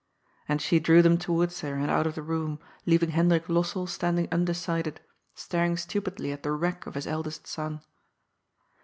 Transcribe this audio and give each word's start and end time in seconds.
And 0.49 0.63
she 0.63 0.79
drew 0.79 1.03
them 1.03 1.19
towards 1.19 1.61
her 1.61 1.75
and 1.75 1.91
out 1.91 2.07
of 2.07 2.15
the 2.15 2.23
room, 2.23 2.57
leav 2.87 3.03
ing 3.03 3.09
Hendrik 3.09 3.45
Lossell 3.45 3.87
standing 3.87 4.27
undecided, 4.31 4.99
staring 5.35 5.77
stupidly 5.77 6.31
at 6.31 6.41
the 6.41 6.53
wreck 6.53 6.87
of 6.87 6.95
his 6.95 7.05
eldest 7.05 7.45
son. 7.45 7.81